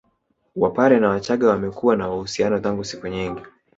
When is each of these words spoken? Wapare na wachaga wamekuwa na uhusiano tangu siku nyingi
Wapare 0.55 0.99
na 0.99 1.09
wachaga 1.09 1.47
wamekuwa 1.49 1.95
na 1.95 2.13
uhusiano 2.13 2.59
tangu 2.59 2.83
siku 2.83 3.07
nyingi 3.07 3.41